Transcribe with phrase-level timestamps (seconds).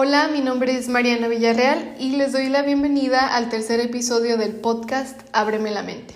[0.00, 4.54] Hola, mi nombre es Mariana Villarreal y les doy la bienvenida al tercer episodio del
[4.54, 6.14] podcast Ábreme la mente.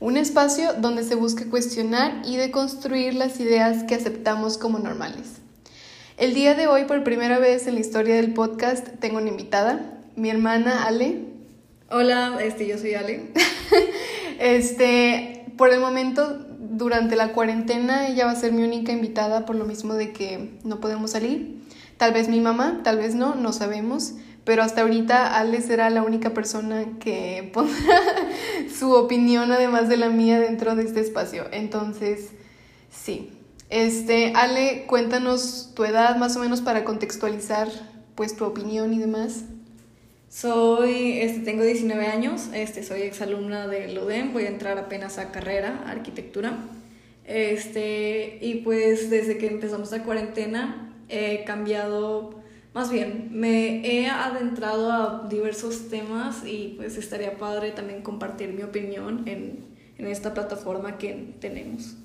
[0.00, 5.40] Un espacio donde se busca cuestionar y deconstruir las ideas que aceptamos como normales.
[6.18, 9.98] El día de hoy, por primera vez en la historia del podcast, tengo una invitada,
[10.14, 11.22] mi hermana Ale.
[11.90, 13.32] Hola, este, yo soy Ale.
[14.38, 19.56] este, por el momento, durante la cuarentena, ella va a ser mi única invitada por
[19.56, 21.64] lo mismo de que no podemos salir.
[21.96, 24.14] Tal vez mi mamá, tal vez no, no sabemos.
[24.44, 28.00] Pero hasta ahorita Ale será la única persona que pondrá
[28.72, 31.46] su opinión además de la mía dentro de este espacio.
[31.50, 32.30] Entonces,
[32.90, 33.32] sí.
[33.70, 37.68] Este, Ale, cuéntanos tu edad más o menos para contextualizar
[38.14, 39.42] pues tu opinión y demás.
[40.28, 45.32] Soy, este, tengo 19 años, este, soy exalumna del UDEM, voy a entrar apenas a
[45.32, 46.56] carrera, arquitectura.
[47.24, 52.42] Este, y pues desde que empezamos la cuarentena he cambiado,
[52.74, 58.62] más bien, me he adentrado a diversos temas y pues estaría padre también compartir mi
[58.62, 59.66] opinión en,
[59.98, 61.96] en esta plataforma que tenemos.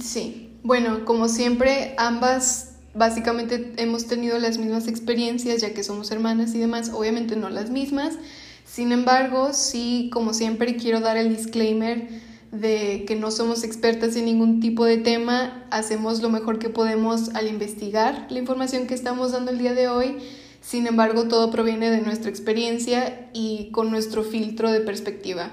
[0.00, 6.54] Sí, bueno, como siempre, ambas básicamente hemos tenido las mismas experiencias ya que somos hermanas
[6.54, 8.18] y demás, obviamente no las mismas.
[8.64, 12.08] Sin embargo, sí, como siempre, quiero dar el disclaimer
[12.52, 17.34] de que no somos expertas en ningún tipo de tema, hacemos lo mejor que podemos
[17.34, 20.16] al investigar la información que estamos dando el día de hoy.
[20.60, 25.50] Sin embargo, todo proviene de nuestra experiencia y con nuestro filtro de perspectiva.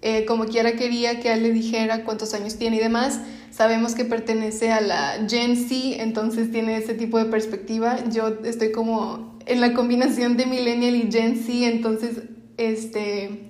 [0.00, 3.20] Eh, como quiera quería que él le dijera cuántos años tiene y demás.
[3.50, 7.98] Sabemos que pertenece a la Gen Z, entonces tiene ese tipo de perspectiva.
[8.10, 12.22] Yo estoy como en la combinación de Millennial y Gen Z, entonces
[12.58, 13.47] este,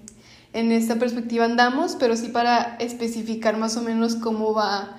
[0.58, 4.96] en esta perspectiva andamos, pero sí para especificar más o menos cómo va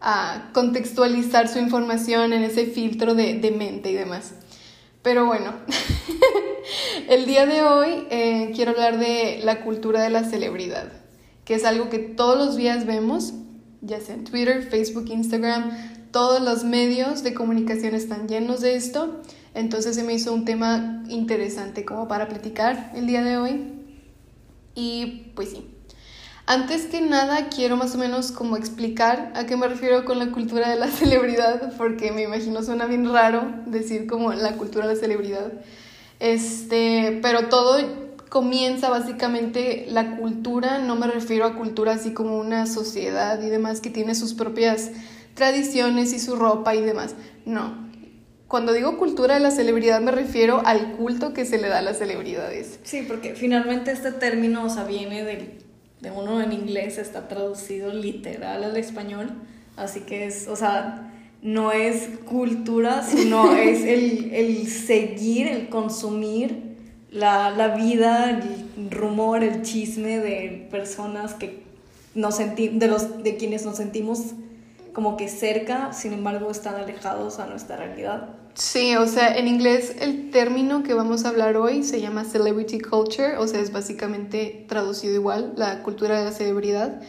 [0.00, 4.32] a contextualizar su información en ese filtro de, de mente y demás.
[5.02, 5.52] Pero bueno,
[7.08, 10.92] el día de hoy eh, quiero hablar de la cultura de la celebridad,
[11.44, 13.34] que es algo que todos los días vemos,
[13.80, 15.72] ya sea en Twitter, Facebook, Instagram,
[16.12, 19.22] todos los medios de comunicación están llenos de esto.
[19.54, 23.81] Entonces se me hizo un tema interesante como para platicar el día de hoy.
[24.74, 25.66] Y pues sí.
[26.46, 30.32] Antes que nada quiero más o menos como explicar a qué me refiero con la
[30.32, 34.94] cultura de la celebridad, porque me imagino suena bien raro decir como la cultura de
[34.94, 35.52] la celebridad.
[36.18, 37.78] Este, pero todo
[38.28, 43.80] comienza básicamente la cultura, no me refiero a cultura así como una sociedad y demás
[43.80, 44.90] que tiene sus propias
[45.34, 47.14] tradiciones y su ropa y demás.
[47.44, 47.91] No.
[48.52, 51.80] Cuando digo cultura de la celebridad me refiero al culto que se le da a
[51.80, 52.80] las celebridades.
[52.82, 55.54] Sí, porque finalmente este término, o sea, viene del
[56.02, 59.30] de uno en inglés está traducido literal al español,
[59.78, 66.76] así que es, o sea, no es cultura, sino es el, el, seguir, el consumir
[67.10, 71.62] la, la, vida, el rumor, el chisme de personas que
[72.14, 74.34] nos senti de, los, de quienes nos sentimos
[74.92, 78.41] como que cerca, sin embargo están alejados a nuestra realidad.
[78.54, 82.80] Sí, o sea, en inglés el término que vamos a hablar hoy se llama celebrity
[82.80, 87.00] culture, o sea, es básicamente traducido igual, la cultura de la celebridad.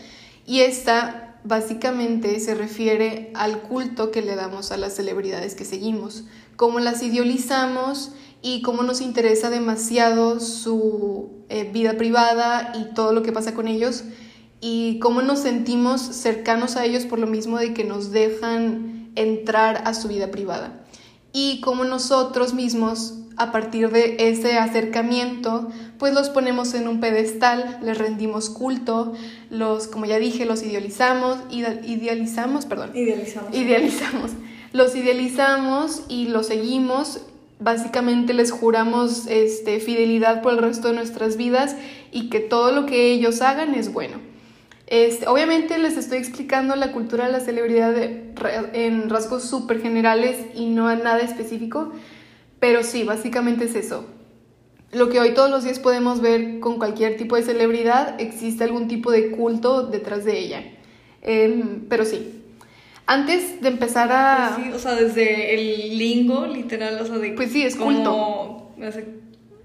[0.45, 6.23] Y esta básicamente se refiere al culto que le damos a las celebridades que seguimos,
[6.55, 13.21] cómo las idealizamos y cómo nos interesa demasiado su eh, vida privada y todo lo
[13.21, 14.05] que pasa con ellos
[14.61, 19.83] y cómo nos sentimos cercanos a ellos por lo mismo de que nos dejan entrar
[19.85, 20.82] a su vida privada
[21.33, 27.79] y cómo nosotros mismos a partir de ese acercamiento, pues los ponemos en un pedestal,
[27.81, 29.13] les rendimos culto,
[29.49, 32.91] los, como ya dije, los idealizamos, idealizamos, perdón.
[32.93, 33.55] Idealizamos.
[33.55, 34.31] Idealizamos.
[34.71, 37.21] Los idealizamos y los seguimos.
[37.59, 41.75] Básicamente les juramos este, fidelidad por el resto de nuestras vidas
[42.11, 44.32] y que todo lo que ellos hagan es bueno.
[44.93, 50.67] Este, obviamente les estoy explicando la cultura de la celebridad en rasgos súper generales y
[50.67, 51.91] no a nada específico,
[52.59, 54.05] pero sí, básicamente es eso.
[54.91, 58.87] Lo que hoy todos los días podemos ver con cualquier tipo de celebridad, existe algún
[58.87, 60.63] tipo de culto detrás de ella.
[61.23, 62.43] Em, pero sí.
[63.07, 64.51] Antes de empezar a...
[64.53, 67.31] Pues sí, o sea, desde el lingo, literal, o sea, de...
[67.31, 68.69] Pues sí, es culto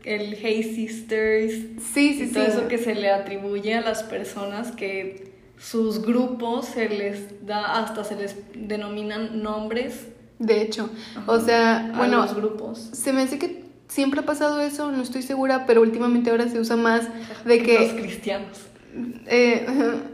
[0.08, 1.52] el Hey Sisters.
[1.93, 6.66] Sí, sí, y todo eso que se le atribuye a las personas que sus grupos
[6.66, 10.08] se les da, hasta se les denominan nombres.
[10.38, 10.88] De hecho,
[11.26, 12.78] o sea, bueno, los grupos.
[12.93, 16.58] Se me hace que siempre ha pasado eso, no estoy segura, pero últimamente ahora se
[16.58, 17.06] usa más
[17.44, 17.78] de que...
[17.78, 18.60] Los cristianos.
[19.26, 19.66] Eh,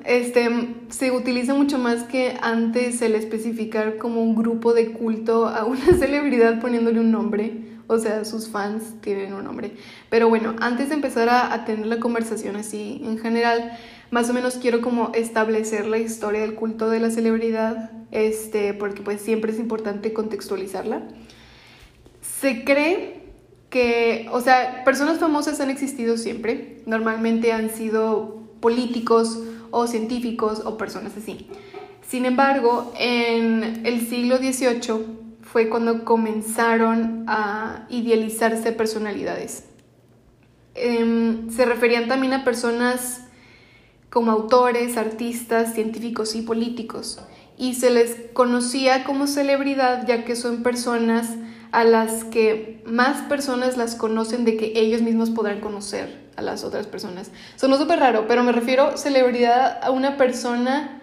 [0.04, 5.64] este, se utiliza mucho más que antes el especificar como un grupo de culto a
[5.64, 9.76] una celebridad poniéndole un nombre O sea, sus fans tienen un nombre.
[10.10, 13.78] Pero bueno, antes de empezar a, a tener la conversación así en general,
[14.10, 19.02] más o menos quiero como establecer la historia del culto de la celebridad, este, porque
[19.02, 21.02] pues siempre es importante contextualizarla.
[22.40, 23.24] Se cree
[23.70, 29.40] que, o sea, personas famosas han existido siempre, normalmente han sido políticos
[29.72, 31.48] o científicos o personas así.
[32.06, 35.23] Sin embargo, en el siglo XVIII
[35.54, 39.62] fue cuando comenzaron a idealizarse personalidades.
[40.74, 43.28] Em, se referían también a personas
[44.10, 47.20] como autores, artistas, científicos y políticos,
[47.56, 51.28] y se les conocía como celebridad ya que son personas
[51.70, 56.64] a las que más personas las conocen de que ellos mismos podrán conocer a las
[56.64, 57.30] otras personas.
[57.54, 61.00] Sonó súper raro, pero me refiero celebridad a una persona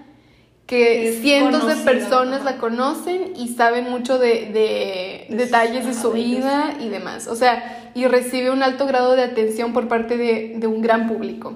[0.66, 6.90] que cientos de personas la conocen y saben mucho de, detalles de su vida y
[6.90, 7.28] demás.
[7.28, 11.08] O sea, y recibe un alto grado de atención por parte de, de un gran
[11.08, 11.56] público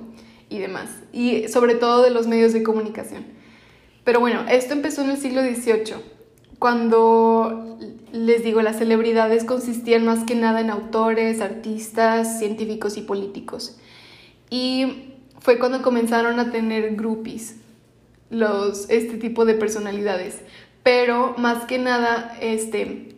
[0.49, 0.89] y demás.
[1.13, 3.25] Y sobre todo de los medios de comunicación.
[4.03, 5.95] Pero bueno, esto empezó en el siglo XVIII,
[6.59, 7.77] cuando
[8.11, 13.77] les digo, las celebridades consistían más que nada en autores, artistas, científicos y políticos.
[14.49, 17.57] Y fue cuando comenzaron a tener groupies
[18.29, 20.39] los, este tipo de personalidades.
[20.83, 23.15] Pero más que nada, este,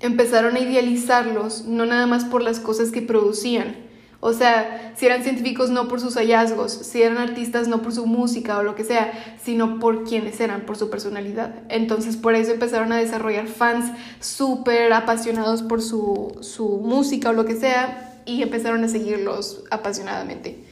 [0.00, 3.84] empezaron a idealizarlos, no nada más por las cosas que producían.
[4.26, 8.06] O sea, si eran científicos no por sus hallazgos, si eran artistas no por su
[8.06, 9.12] música o lo que sea,
[9.42, 11.56] sino por quienes eran, por su personalidad.
[11.68, 17.44] Entonces por eso empezaron a desarrollar fans súper apasionados por su, su música o lo
[17.44, 20.64] que sea y empezaron a seguirlos apasionadamente.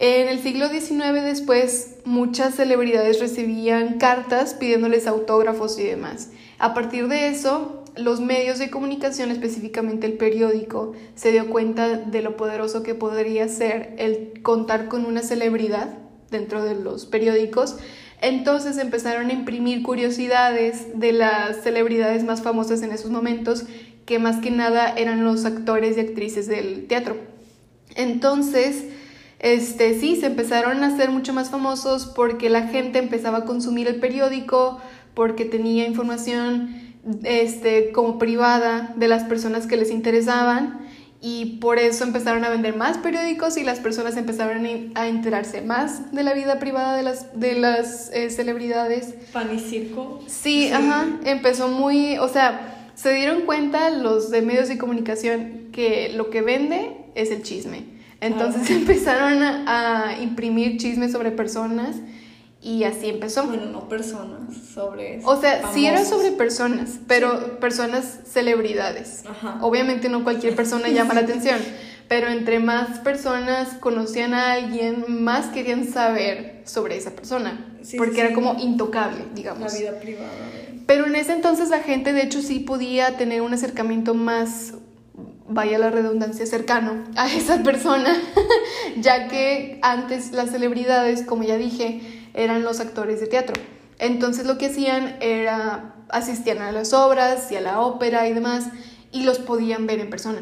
[0.00, 6.30] En el siglo XIX después, muchas celebridades recibían cartas pidiéndoles autógrafos y demás.
[6.60, 12.22] A partir de eso, los medios de comunicación, específicamente el periódico, se dio cuenta de
[12.22, 15.98] lo poderoso que podría ser el contar con una celebridad
[16.30, 17.76] dentro de los periódicos.
[18.20, 23.64] Entonces empezaron a imprimir curiosidades de las celebridades más famosas en esos momentos,
[24.06, 27.16] que más que nada eran los actores y actrices del teatro.
[27.96, 28.84] Entonces,
[29.38, 33.86] este, sí, se empezaron a hacer mucho más famosos porque la gente empezaba a consumir
[33.86, 34.80] el periódico,
[35.14, 36.88] porque tenía información
[37.22, 40.80] este, como privada de las personas que les interesaban
[41.20, 46.12] y por eso empezaron a vender más periódicos y las personas empezaron a enterarse más
[46.12, 49.14] de la vida privada de las, de las eh, celebridades.
[49.32, 50.20] Pan y circo.
[50.26, 56.12] Sí, ajá, empezó muy, o sea, se dieron cuenta los de medios de comunicación que
[56.14, 57.97] lo que vende es el chisme.
[58.20, 61.96] Entonces empezaron a, imprimir chismes sobre personas
[62.60, 63.44] y así empezó.
[63.46, 65.20] Bueno, no personas, sobre...
[65.24, 69.24] O sea, sí era sobre personas, pero personas celebridades.
[69.28, 69.58] Ajá.
[69.62, 71.58] Obviamente no cualquier persona llama la atención,
[72.08, 77.64] pero entre más personas conocían a alguien, más querían saber sobre esa persona,
[77.96, 79.72] porque era como intocable, digamos.
[79.72, 80.32] La vida privada.
[80.86, 84.72] Pero en ese entonces la gente de hecho sí podía tener un acercamiento más
[85.48, 88.16] vaya la redundancia, cercano a esa persona,
[88.96, 92.00] ya que antes las celebridades, como ya dije,
[92.34, 93.60] eran los actores de teatro.
[93.98, 98.68] Entonces lo que hacían era asistían a las obras y a la ópera y demás
[99.12, 100.40] y los podían ver en persona.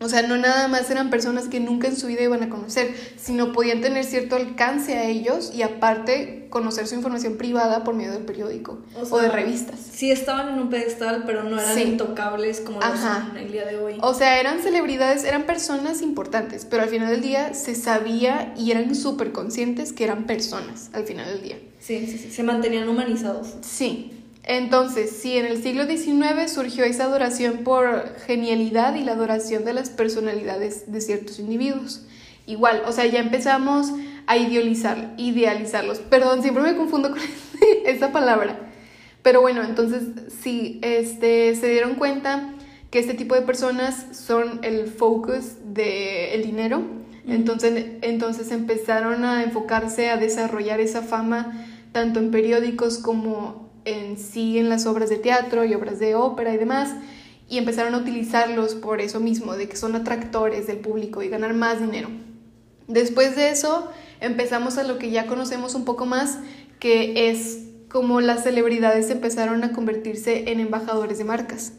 [0.00, 2.94] O sea, no nada más eran personas que nunca en su vida iban a conocer,
[3.16, 8.12] sino podían tener cierto alcance a ellos y aparte conocer su información privada por medio
[8.12, 8.78] del periódico
[9.10, 9.78] o, de revistas.
[9.78, 13.78] Sí estaban en un pedestal, pero no eran intocables como lo son el día de
[13.78, 13.98] hoy.
[14.00, 18.70] O sea, eran celebridades, eran personas importantes, pero al final del día se sabía y
[18.70, 21.58] eran súper conscientes que eran personas al final del día.
[21.78, 23.54] Sí, sí, sí, se mantenían humanizados.
[23.62, 29.64] Sí, entonces, sí, en el siglo XIX surgió esa adoración por genialidad y la adoración
[29.64, 32.06] de las personalidades de ciertos individuos.
[32.46, 33.92] Igual, o sea, ya empezamos
[34.26, 35.98] a idealizar, idealizarlos.
[35.98, 37.20] Perdón, siempre me confundo con
[37.86, 38.58] esa palabra.
[39.22, 40.02] Pero bueno, entonces
[40.42, 42.54] sí, este, se dieron cuenta
[42.90, 46.82] que este tipo de personas son el focus del dinero.
[47.28, 54.58] Entonces, entonces empezaron a enfocarse a desarrollar esa fama tanto en periódicos como en sí
[54.58, 56.94] en las obras de teatro y obras de ópera y demás,
[57.48, 61.54] y empezaron a utilizarlos por eso mismo, de que son atractores del público y ganar
[61.54, 62.08] más dinero.
[62.86, 66.38] Después de eso, empezamos a lo que ya conocemos un poco más,
[66.78, 71.72] que es como las celebridades empezaron a convertirse en embajadores de marcas.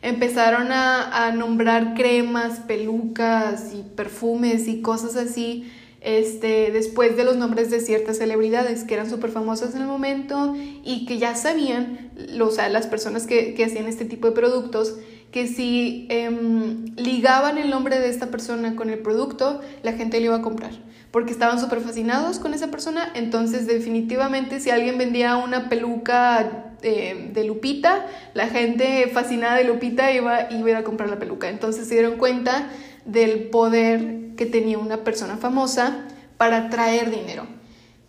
[0.00, 7.36] Empezaron a, a nombrar cremas, pelucas y perfumes y cosas así este, después de los
[7.36, 12.10] nombres de ciertas celebridades que eran súper famosas en el momento y que ya sabían,
[12.40, 14.96] o sea, las personas que, que hacían este tipo de productos,
[15.30, 20.26] que si em, ligaban el nombre de esta persona con el producto, la gente le
[20.26, 20.72] iba a comprar
[21.10, 23.10] porque estaban súper fascinados con esa persona.
[23.14, 30.12] Entonces, definitivamente, si alguien vendía una peluca eh, de Lupita, la gente fascinada de Lupita
[30.12, 31.48] iba, iba a comprar la peluca.
[31.48, 32.68] Entonces, se dieron cuenta
[33.04, 36.06] del poder que tenía una persona famosa
[36.38, 37.44] para traer dinero.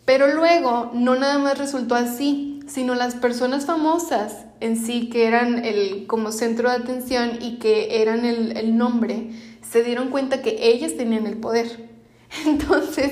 [0.05, 5.65] Pero luego, no nada más resultó así, sino las personas famosas en sí, que eran
[5.65, 10.69] el, como centro de atención y que eran el, el nombre, se dieron cuenta que
[10.69, 11.89] ellas tenían el poder.
[12.45, 13.11] Entonces,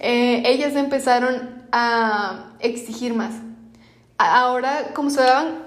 [0.00, 3.34] eh, ellas empezaron a exigir más.
[4.16, 5.58] Ahora, como se daban,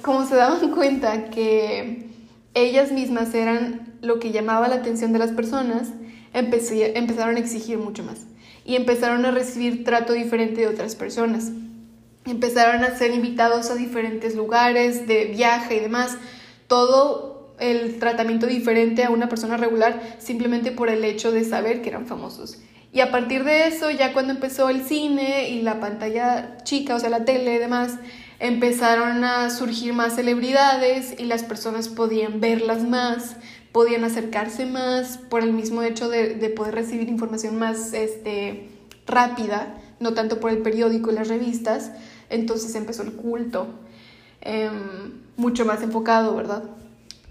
[0.00, 2.08] como se daban cuenta que
[2.54, 5.88] ellas mismas eran lo que llamaba la atención de las personas,
[6.32, 8.26] empezaron a exigir mucho más
[8.64, 11.50] y empezaron a recibir trato diferente de otras personas.
[12.26, 16.18] Empezaron a ser invitados a diferentes lugares de viaje y demás.
[16.66, 21.88] Todo el tratamiento diferente a una persona regular simplemente por el hecho de saber que
[21.88, 22.58] eran famosos.
[22.92, 27.00] Y a partir de eso, ya cuando empezó el cine y la pantalla chica, o
[27.00, 27.94] sea, la tele y demás,
[28.38, 33.36] empezaron a surgir más celebridades y las personas podían verlas más,
[33.78, 38.70] podían acercarse más por el mismo hecho de, poder recibir información más este,
[39.06, 41.92] rápida, no tanto por el periódico y las revistas.
[42.28, 43.68] Entonces empezó el culto,
[44.40, 46.64] em, mucho más enfocado, ¿verdad?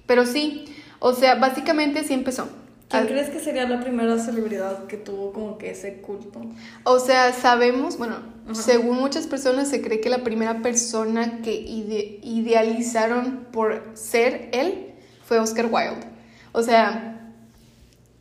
[0.05, 2.47] Pero sí, o sea, básicamente sí empezó.
[2.87, 6.39] ¿Quién crees que sería la primera celebridad que tuvo como que ese culto?
[6.85, 8.19] O sea, sabemos, bueno,
[8.53, 14.93] según muchas personas se cree que la primera persona que idealizaron por ser él
[15.25, 16.16] fue Oscar Wilde.
[16.57, 17.35] O sea,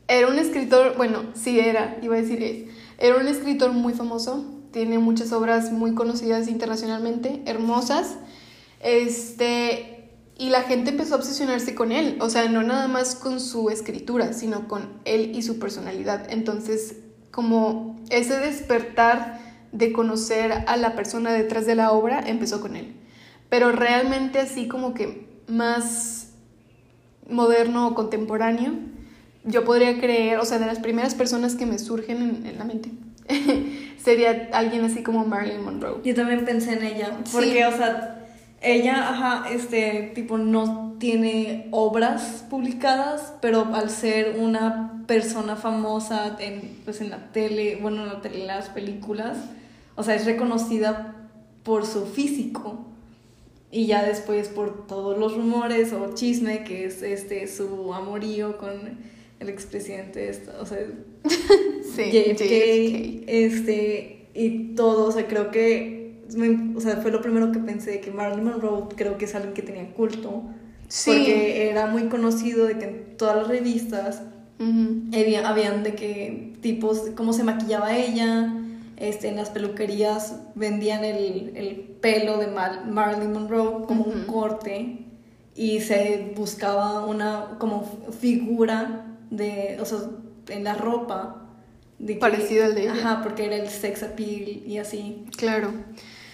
[0.09, 2.65] era un escritor, bueno, sí era, iba a decir es,
[2.99, 8.19] era un escritor muy famoso, tiene muchas obras muy conocidas internacionalmente, hermosas.
[8.81, 13.41] Este, y la gente empezó a obsesionarse con él, o sea, no nada más con
[13.41, 16.27] su escritura, sino con él y su personalidad.
[16.29, 16.97] Entonces,
[17.31, 19.41] como ese despertar
[19.73, 22.97] de conocer a la persona detrás de la obra empezó con él.
[23.49, 26.26] Pero realmente así como que más
[27.29, 28.73] moderno o contemporáneo,
[29.45, 32.91] yo podría creer, o sea, de las primeras personas que me surgen en, la mente,
[34.03, 36.01] sería alguien así como Marilyn Monroe.
[36.05, 38.27] Yo también pensé en ella, porque, o sea,
[38.61, 46.79] ella, ajá, este tipo no tiene obras publicadas, pero al ser una persona famosa en,
[46.85, 49.37] pues en la tele, bueno, en la tele, en las películas,
[49.95, 51.15] o sea, es reconocida
[51.63, 52.87] por su físico
[53.77, 58.73] y ya después por todos los rumores o chisme que es este su amorío con
[59.39, 60.79] el expresidente, o sea,
[61.97, 65.97] JFK, este, y todo, o sea, creo que
[66.75, 69.63] o sea, fue lo primero que pensé, que Marilyn Monroe creo que es alguien que
[69.63, 70.43] tenía culto.
[70.89, 71.11] Sí.
[71.11, 74.23] Porque era muy conocido de que en todas las revistas
[74.59, 78.53] habían de que tipos, cómo se maquillaba ella,
[78.97, 85.07] este, en las peluquerías vendían el, el pelo de Marilyn Monroe como un corte
[85.55, 87.85] y se buscaba una como
[88.21, 89.99] figura de, o sea,
[90.49, 91.43] en la ropa.
[91.99, 92.93] De Parecido al de ella.
[92.93, 95.25] Ajá, porque era el sex appeal y así.
[95.37, 95.73] Claro.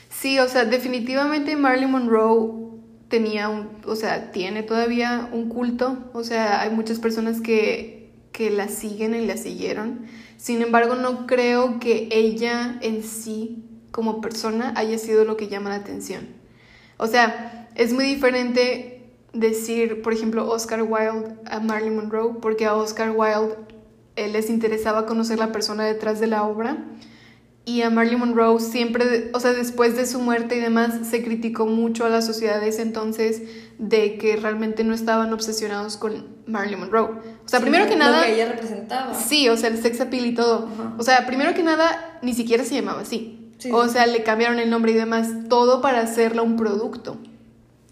[0.08, 2.62] Sí, o sea, definitivamente Marilyn Monroe
[3.08, 8.01] tenía un, o sea, tiene todavía un culto, o sea, hay muchas personas que,
[8.32, 10.06] que la siguen y la siguieron.
[10.36, 15.70] Sin embargo, no creo que ella en sí, como persona, haya sido lo que llama
[15.70, 16.28] la atención.
[16.96, 22.74] O sea, es muy diferente decir, por ejemplo, Oscar Wilde a Marilyn Monroe, porque a
[22.74, 23.56] Oscar Wilde
[24.16, 26.84] eh, les interesaba conocer la persona detrás de la obra
[27.64, 31.66] y a Marilyn Monroe siempre, o sea, después de su muerte y demás, se criticó
[31.66, 33.42] mucho a la sociedad de ese entonces
[33.78, 37.10] de que realmente no estaban obsesionados con Marilyn Monroe.
[37.44, 38.22] O sea, primero que nada...
[38.22, 39.14] Lo que ella representaba.
[39.14, 40.68] Sí, o sea, el sex appeal y todo.
[40.98, 43.52] O sea, primero que nada, ni siquiera se llamaba así.
[43.70, 47.18] o sea, le cambiaron el nombre y demás, todo para hacerla un producto.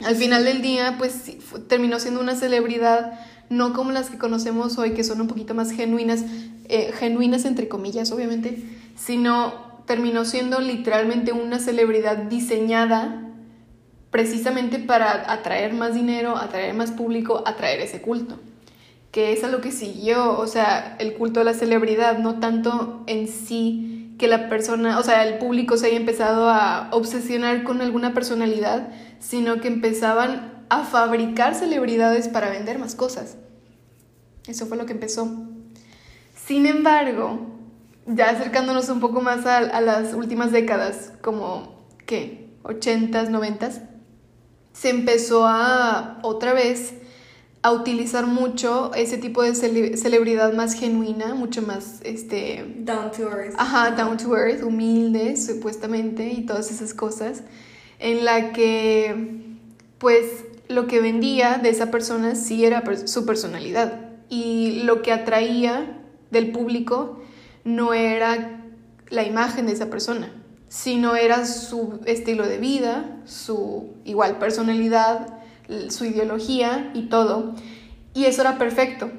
[0.05, 1.37] Al final del día, pues
[1.69, 5.71] terminó siendo una celebridad, no como las que conocemos hoy, que son un poquito más
[5.71, 6.25] genuinas,
[6.71, 8.63] eh, genuinas entre comillas, obviamente
[9.01, 13.23] sino terminó siendo literalmente una celebridad diseñada
[14.11, 18.39] precisamente para atraer más dinero, atraer más público, atraer ese culto,
[19.11, 23.03] que es a lo que siguió, o sea, el culto a la celebridad, no tanto
[23.07, 27.81] en sí que la persona, o sea, el público se haya empezado a obsesionar con
[27.81, 33.37] alguna personalidad, sino que empezaban a fabricar celebridades para vender más cosas.
[34.47, 35.50] Eso fue lo que empezó.
[36.51, 37.39] Sin embargo,
[38.07, 42.49] ya acercándonos un poco más a, las últimas décadas, como, ¿qué?
[42.65, 43.83] 80s, 90s,
[44.73, 46.95] se empezó a otra vez
[47.63, 53.31] a utilizar mucho ese tipo de cele- celebridad más genuina, mucho más, este, Down to
[53.31, 53.55] earth.
[53.57, 57.45] ajá, down to earth, humilde, supuestamente, y todas esas cosas,
[58.01, 59.55] en la que,
[59.99, 60.25] pues,
[60.67, 65.97] lo que vendía de esa persona sí era su personalidad, y lo que atraía
[66.31, 67.21] del público
[67.65, 68.63] no era
[69.09, 70.33] la imagen de esa persona,
[70.69, 75.41] sino era su estilo de vida, su igual personalidad,
[75.89, 77.55] su ideología y todo.
[78.15, 79.11] Y eso era perfecto,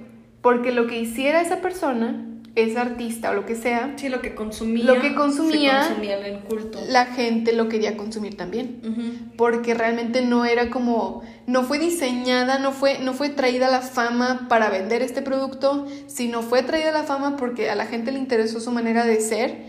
[0.42, 4.36] porque lo que hiciera esa persona, esa artista o lo que sea, Sí, lo que
[4.36, 4.84] consumía.
[4.84, 6.80] Lo que consumía- Se consumía en el culto.
[6.90, 9.32] la gente lo quería consumir también.
[9.38, 14.48] Porque realmente no era como, no fue diseñada, no fue, no fue traída la fama
[14.50, 18.60] para vender este producto, sino fue traída la fama porque a la gente le interesó
[18.60, 19.64] su manera de ser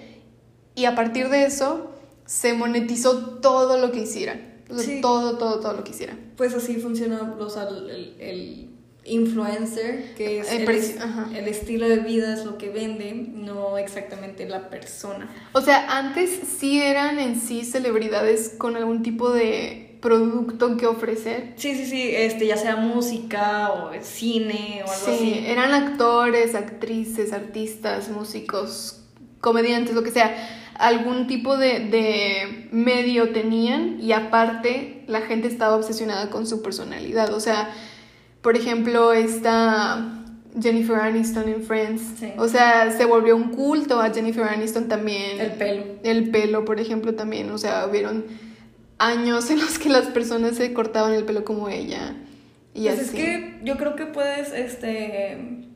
[0.75, 1.91] y a partir de eso
[2.27, 4.51] se monetizó todo lo que hicieran.
[4.77, 5.01] Sí.
[5.03, 6.33] Todo, todo, todo lo que hicieran.
[6.37, 8.71] Pues así funciona o sea, el, el
[9.05, 14.71] influencer, que es El el, estilo de vida, es lo que vende, no exactamente la
[14.71, 15.29] persona.
[15.53, 21.53] O sea, antes sí eran en sí celebridades con algún tipo de producto que ofrecer.
[21.57, 25.45] Sí, sí, sí, este, ya sea música o cine o algo Sí, así.
[25.47, 29.01] eran actores, actrices, artistas, músicos,
[29.41, 30.59] comediantes, lo que sea.
[30.75, 37.33] Algún tipo de, de medio tenían y aparte la gente estaba obsesionada con su personalidad.
[37.35, 37.73] O sea,
[38.43, 40.23] por ejemplo, esta
[40.61, 42.03] Jennifer Aniston en Friends.
[42.19, 42.33] Sí.
[42.37, 45.41] O sea, se volvió un culto a Jennifer Aniston también.
[45.41, 45.85] El pelo.
[46.03, 47.51] El pelo, por ejemplo, también.
[47.51, 48.25] O sea, hubieron
[48.99, 52.15] años en los que las personas se cortaban el pelo como ella.
[52.75, 53.03] Y Pues así.
[53.03, 55.69] es que yo creo que puedes este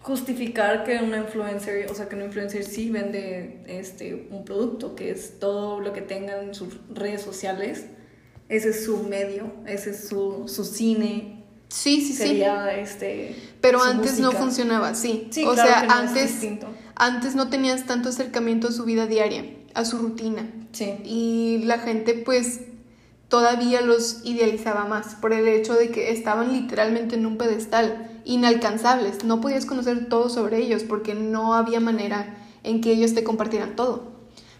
[0.00, 5.10] justificar que una influencer, o sea, que una influencer sí vende este un producto, que
[5.10, 7.86] es todo lo que tengan en sus redes sociales.
[8.48, 11.41] Ese es su medio, ese es su, su cine,
[11.72, 12.14] Sí, sí, sí.
[12.14, 15.28] sería este Pero antes no funcionaba así.
[15.30, 16.66] Sí, o claro sea, que no, es antes, distinto.
[16.96, 20.46] antes no tenías tanto acercamiento a su vida diaria, a su rutina.
[20.72, 20.94] Sí.
[21.04, 22.60] Y la gente pues
[23.28, 29.24] todavía los idealizaba más por el hecho de que estaban literalmente en un pedestal, inalcanzables.
[29.24, 33.76] No podías conocer todo sobre ellos porque no había manera en que ellos te compartieran
[33.76, 34.11] todo.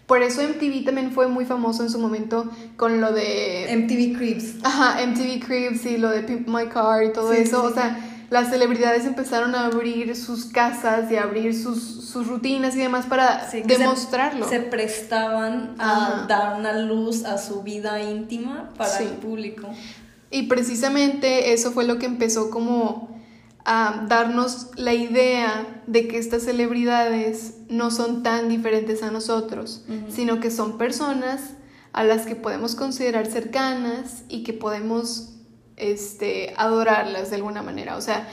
[0.07, 3.67] Por eso MTV también fue muy famoso en su momento con lo de...
[3.73, 4.55] MTV Creeps.
[4.63, 7.61] Ajá, MTV Cribs y lo de Pimp My Car y todo Sí, eso.
[7.61, 7.75] sí, o sí.
[7.75, 12.79] sea, las celebridades empezaron a abrir sus casas y a abrir sus, sus rutinas y
[12.79, 14.47] demás para se- demostrarlo.
[14.49, 16.25] Se, prestaban a Ajá.
[16.27, 19.69] dar una luz a su vida íntima para el público.
[20.31, 23.13] Y precisamente eso fue lo que empezó como
[23.65, 30.39] a darnos la idea de que estas celebridades no son tan diferentes a nosotros, sino
[30.39, 31.55] que son personas
[31.91, 35.33] a las que podemos considerar cercanas y que podemos
[35.75, 37.97] este, adorarlas de alguna manera.
[37.97, 38.27] O sea,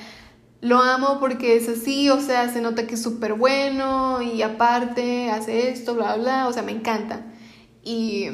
[0.60, 5.30] lo amo porque es así, o sea, se nota que es súper bueno y aparte
[5.30, 7.24] hace esto, bla, bla, o sea, me encanta.
[7.82, 8.26] Y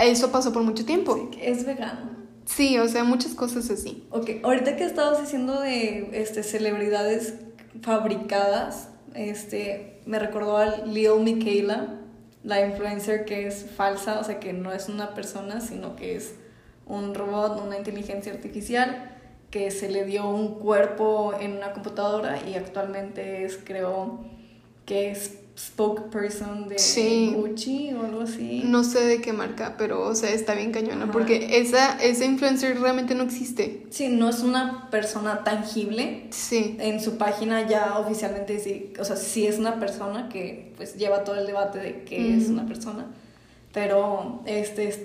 [0.00, 1.28] eso pasó por mucho tiempo.
[1.40, 2.22] Es vegano.
[2.44, 4.06] Sí, o sea, muchas cosas así.
[4.10, 7.34] Ok, ahorita que estabas diciendo de este, celebridades
[7.80, 11.98] fabricadas, este, me recordó a Lil Michaela,
[12.44, 16.34] la influencer que es falsa, o sea, que no es una persona, sino que es
[16.86, 19.10] un robot, una inteligencia artificial,
[19.50, 24.24] que se le dio un cuerpo en una computadora y actualmente es, creo,
[24.86, 27.32] que es spokesperson de Sí.
[27.34, 28.62] Gucci o algo así.
[28.64, 31.12] No sé de qué marca, pero, o sea, está bien cañona, Ajá.
[31.12, 33.86] porque esa, esa influencer realmente no existe.
[33.90, 39.16] Sí, no es una persona tangible, Sí, en su página ya oficialmente sí, o sea,
[39.16, 43.06] sí es una persona que pues lleva todo el debate de qué es una persona,
[43.72, 45.00] pero este es,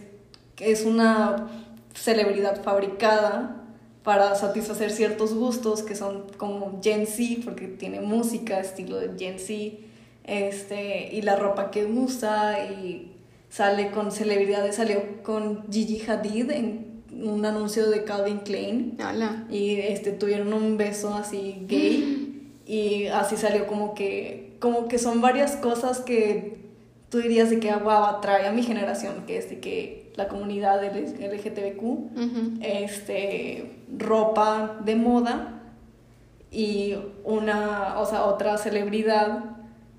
[0.60, 1.48] es una
[1.94, 3.64] celebridad fabricada
[4.04, 9.38] para satisfacer ciertos gustos que son como Gen Z, porque tiene música, estilo de Gen
[9.40, 9.84] Z,
[10.28, 13.14] este, y la ropa que usa, y
[13.50, 16.88] sale con celebridades, salió con Gigi Hadid en
[17.24, 19.46] un anuncio de Calvin Klein, ala.
[19.50, 25.22] y este tuvieron un beso así gay y así salió como que como que son
[25.22, 26.58] varias cosas que
[27.10, 30.84] tú dirías de que wow atrae a mi generación que es de que la comunidad
[30.84, 32.60] LGTBQ Ujú.
[32.62, 35.62] este ropa de moda
[36.52, 39.57] y una o sea otra celebridad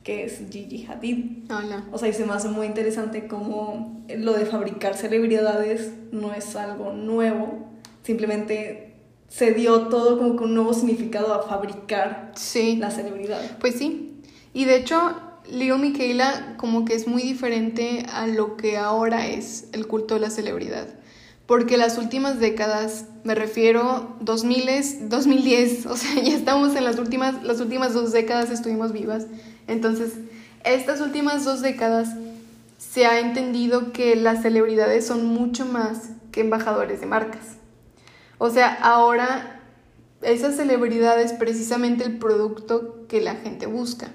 [0.09, 1.85] que es Gigi Hadid Ala.
[1.93, 6.57] o sea, y se me hace muy interesante cómo lo de fabricar celebridades no es
[6.57, 7.67] algo nuevo,
[8.03, 8.95] simplemente
[9.29, 12.77] se dio todo como con un nuevo significado a fabricar Sí.
[12.77, 13.59] la celebridad.
[13.61, 14.15] Pues sí.
[14.55, 15.13] Y de hecho,
[15.51, 20.21] Leo Michaela como que es muy diferente a lo que ahora es el culto de
[20.21, 20.89] la celebridad.
[21.49, 27.43] Porque las últimas décadas, me refiero 2000, 2010, o sea, ya estamos en las últimas,
[27.43, 29.27] las últimas dos décadas estuvimos vivas.
[29.67, 30.13] Entonces,
[30.63, 32.11] estas últimas dos décadas
[32.77, 37.57] se ha entendido que las celebridades son mucho más que embajadores de marcas.
[38.37, 39.63] O sea, ahora
[40.21, 44.11] esa celebridad es precisamente el producto que la gente busca.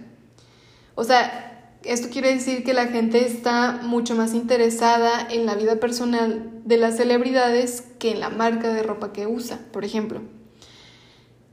[0.93, 1.52] O sea,
[1.83, 6.77] esto quiere decir que la gente está mucho más interesada en la vida personal de
[6.77, 10.21] las celebridades que en la marca de ropa que usa, por ejemplo.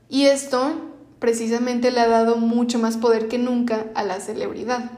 [0.09, 0.73] Y esto
[1.19, 4.91] precisamente le ha dado mucho más poder que nunca a la celebridad.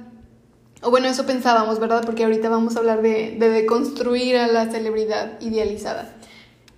[0.82, 2.04] O bueno, eso pensábamos, ¿verdad?
[2.06, 6.16] Porque ahorita vamos a hablar de, de deconstruir a la celebridad idealizada.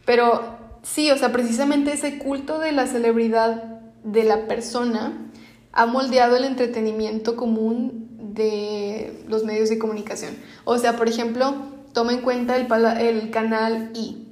[0.06, 5.32] Pero sí, o sea, precisamente ese culto de la celebridad de la persona
[5.72, 8.05] ha moldeado el entretenimiento común
[8.36, 10.36] de los medios de comunicación.
[10.64, 11.56] O sea, por ejemplo,
[11.94, 14.28] toma en cuenta el, canal I.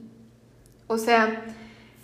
[0.88, 1.46] O sea,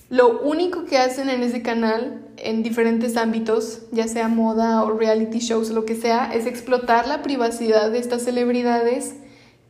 [0.10, 5.40] lo único que hacen en ese canal, en diferentes ámbitos, ya sea moda o reality
[5.40, 9.16] shows, lo que sea, es explotar la privacidad de estas celebridades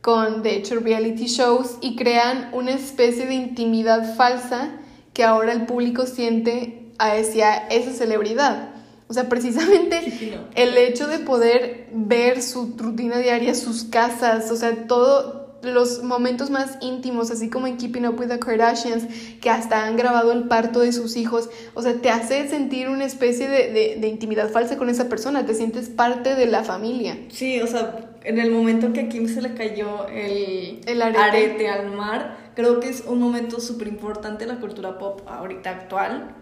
[0.00, 4.70] con, de hecho, reality shows y crean una especie de intimidad falsa
[5.12, 8.79] que ahora el público siente hacia esa celebridad.
[9.10, 10.00] O sea, precisamente
[10.54, 16.48] el hecho de poder ver su rutina diaria, sus casas, o sea, todos los momentos
[16.48, 19.08] más íntimos, así como en Keeping Up with the Kardashians,
[19.40, 23.04] que hasta han grabado el parto de sus hijos, o sea, te hace sentir una
[23.04, 27.18] especie de, de, intimidad falsa con esa persona, te sientes parte de la familia.
[27.30, 31.20] Sí, o sea, en el momento que a Kim se le cayó el, el arete.
[31.20, 35.70] arete al mar, creo que es un momento súper importante en la cultura pop ahorita
[35.70, 36.36] actual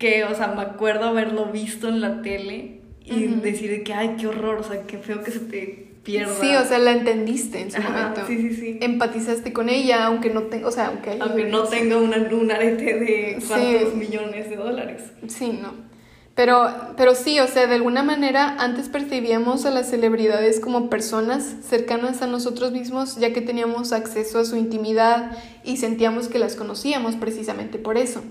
[0.00, 4.26] que, o sea, me acuerdo haberlo visto en la tele y decir que, ay, qué
[4.26, 6.34] horror, o sea, qué feo que se te pierda.
[6.40, 8.22] Sí, o sea, la entendiste en su momento.
[8.26, 8.78] Sí, sí, sí.
[8.80, 12.98] Empatizaste con ella, aunque no tenga, o sea, aunque, aunque no tenga una, un arete
[12.98, 15.02] de cuántos millones de dólares.
[15.28, 15.90] Sí, no.
[16.34, 21.56] Pero, pero sí, o sea, de alguna manera antes percibíamos a las celebridades como personas
[21.68, 26.56] cercanas a nosotros mismos, ya que teníamos acceso a su intimidad y sentíamos que las
[26.56, 28.22] conocíamos precisamente por eso.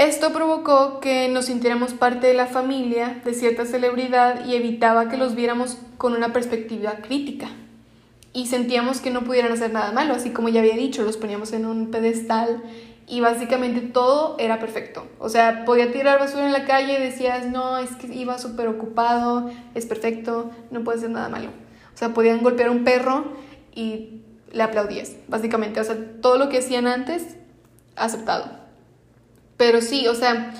[0.00, 5.18] Esto provocó que nos sintiéramos parte de la familia de cierta celebridad y evitaba que
[5.18, 7.50] los viéramos con una perspectiva crítica.
[8.32, 11.52] Y sentíamos que no pudieran hacer nada malo, así como ya había dicho, los poníamos
[11.52, 12.62] en un pedestal
[13.06, 15.06] y básicamente todo era perfecto.
[15.18, 18.68] O sea, podía tirar basura en la calle y decías, no, es que iba súper
[18.68, 21.50] ocupado, es perfecto, no puede ser nada malo.
[21.94, 23.34] O sea, podían golpear a un perro
[23.74, 25.78] y le aplaudías, básicamente.
[25.78, 27.36] O sea, todo lo que hacían antes,
[27.96, 28.59] aceptado.
[29.60, 30.54] Pero sí, o sea,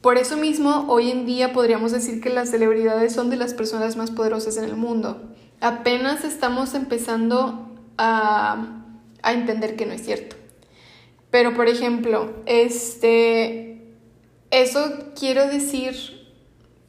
[0.00, 3.98] por eso mismo hoy en día podríamos decir que las celebridades son de las personas
[3.98, 5.20] más poderosas en el mundo.
[5.60, 7.68] Apenas estamos empezando
[7.98, 8.84] a,
[9.20, 10.36] a entender que no es cierto.
[11.30, 13.82] Pero, por ejemplo, este,
[14.50, 15.94] eso quiero decir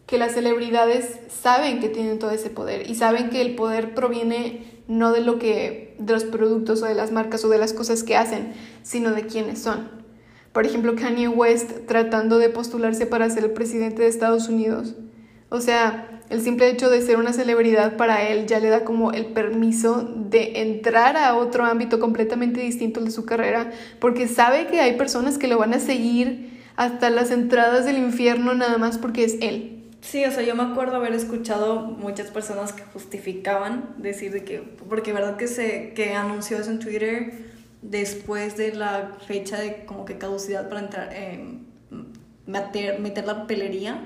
[0.05, 4.81] que las celebridades saben que tienen todo ese poder y saben que el poder proviene
[4.87, 8.03] no de lo que de los productos o de las marcas o de las cosas
[8.03, 10.02] que hacen, sino de quiénes son.
[10.53, 14.93] Por ejemplo, Kanye West tratando de postularse para ser el presidente de Estados Unidos.
[15.49, 19.11] O sea, el simple hecho de ser una celebridad para él ya le da como
[19.11, 24.79] el permiso de entrar a otro ámbito completamente distinto de su carrera, porque sabe que
[24.79, 29.23] hay personas que lo van a seguir hasta las entradas del infierno nada más porque
[29.23, 29.83] es él.
[30.01, 34.59] Sí, o sea, yo me acuerdo haber escuchado muchas personas que justificaban decir de que,
[34.89, 37.52] porque verdad que se que anunció eso en Twitter
[37.83, 41.59] después de la fecha de como que caducidad para entrar, eh,
[42.45, 44.03] meter, meter la papelería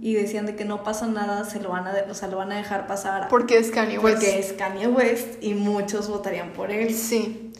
[0.00, 2.52] y decían de que no pasa nada, se lo van a, o sea, lo van
[2.52, 3.28] a dejar pasar.
[3.28, 4.16] Porque es Kanye West.
[4.16, 6.94] Porque es Kanye West y muchos votarían por él.
[6.94, 7.52] Sí.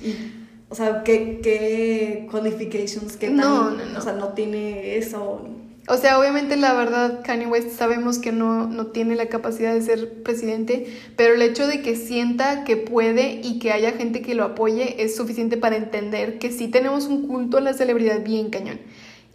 [0.69, 3.17] o sea, ¿qué, qué qualifications?
[3.17, 3.99] ¿Qué no, no, no.
[3.99, 5.47] O sea, no tiene eso.
[5.91, 9.83] O sea, obviamente la verdad, Kanye West sabemos que no, no tiene la capacidad de
[9.83, 14.37] ser presidente, pero el hecho de que sienta que puede y que haya gente que
[14.37, 18.51] lo apoye es suficiente para entender que sí tenemos un culto a la celebridad bien
[18.51, 18.79] cañón.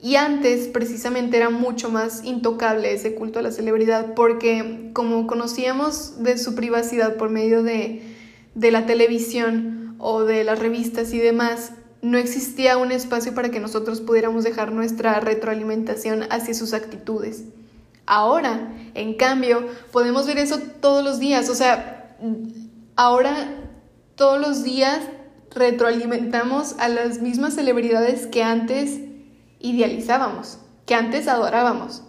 [0.02, 6.24] Y antes precisamente era mucho más intocable ese culto a la celebridad porque como conocíamos
[6.24, 8.02] de su privacidad por medio de,
[8.54, 11.74] de la televisión o de las revistas y demás,
[12.06, 17.46] no existía un espacio para que nosotros pudiéramos dejar nuestra retroalimentación hacia sus actitudes.
[18.06, 21.50] Ahora, en cambio, podemos ver eso todos los días.
[21.50, 22.16] O sea,
[22.96, 23.56] ahora
[24.14, 25.00] todos los días
[25.50, 29.00] retroalimentamos a las mismas celebridades que antes
[29.60, 32.04] idealizábamos, que antes adorábamos.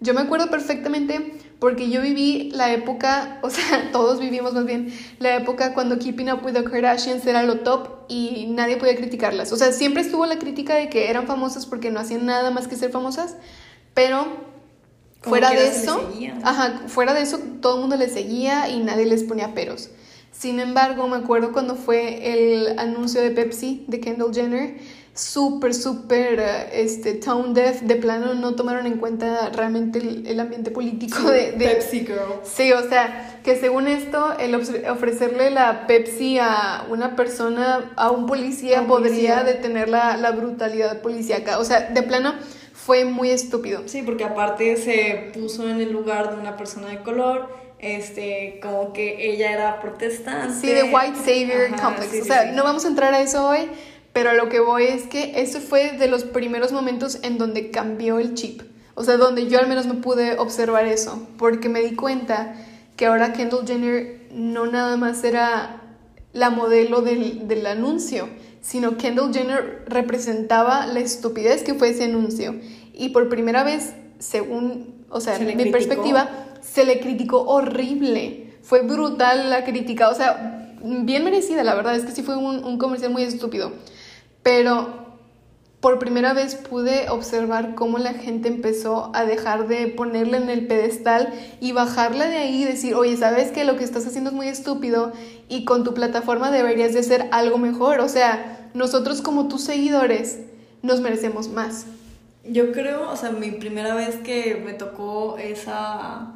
[0.00, 4.92] Yo me acuerdo perfectamente porque yo viví la época, o sea, todos vivimos más bien,
[5.20, 9.52] la época cuando Keeping Up with the Kardashians era lo top y nadie podía criticarlas.
[9.52, 12.66] O sea, siempre estuvo la crítica de que eran famosas porque no hacían nada más
[12.66, 13.36] que ser famosas,
[13.94, 14.26] pero
[15.20, 16.10] fuera de eso,
[16.42, 19.90] ajá, fuera de eso todo el mundo les seguía y nadie les ponía peros.
[20.32, 24.78] Sin embargo, me acuerdo cuando fue el anuncio de Pepsi de Kendall Jenner,
[25.14, 26.40] súper, súper
[26.72, 32.00] este, tone deaf, de plano no tomaron en cuenta realmente el, ambiente político de, Pepsi
[32.00, 32.40] Girl.
[32.42, 38.26] Sí, o sea, que según esto, el ofrecerle la Pepsi a una persona, a un
[38.26, 41.58] policía, podría detener la, la brutalidad policíaca.
[41.58, 42.34] O sea, de plano
[42.72, 43.82] fue muy estúpido.
[43.86, 48.92] Sí, porque aparte se puso en el lugar de una persona de color este, como
[48.92, 50.54] que ella era protestante.
[50.54, 52.22] Sí, de White Savior Complex.
[52.22, 53.68] o sea, no vamos a entrar a eso hoy,
[54.12, 58.18] pero lo que voy es que eso fue de los primeros momentos en donde cambió
[58.18, 58.62] el chip.
[58.94, 62.54] O sea, donde yo al menos me pude observar eso, porque me di cuenta
[62.96, 65.80] que ahora Kendall Jenner no nada más era
[66.34, 68.28] la modelo del, del anuncio,
[68.60, 72.54] sino Kendall Jenner representaba la estupidez que fue ese anuncio.
[72.92, 76.28] Y por primera vez, según, o sea, mi perspectiva,
[76.60, 78.54] se le criticó horrible.
[78.62, 82.62] Fue brutal la crítica, o sea, bien merecida, la verdad es que sí fue un,
[82.64, 83.72] un comercial muy estúpido.
[84.42, 85.02] Pero
[85.82, 90.68] por primera vez pude observar cómo la gente empezó a dejar de ponerla en el
[90.68, 94.36] pedestal y bajarla de ahí y decir, oye, ¿sabes que lo que estás haciendo es
[94.36, 95.12] muy estúpido
[95.48, 97.98] y con tu plataforma deberías de hacer algo mejor?
[97.98, 100.38] O sea, nosotros como tus seguidores
[100.82, 101.86] nos merecemos más.
[102.44, 106.32] Yo creo, o sea, mi primera vez que me tocó esa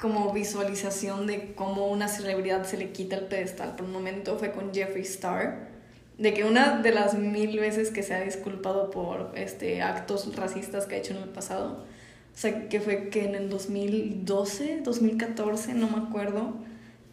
[0.00, 4.50] como visualización de cómo una celebridad se le quita el pedestal por un momento fue
[4.50, 5.69] con Jeffree Star
[6.20, 10.86] de que una de las mil veces que se ha disculpado por este actos racistas
[10.86, 11.84] que ha hecho en el pasado
[12.34, 16.52] o sea que fue que en el 2012 2014 no me acuerdo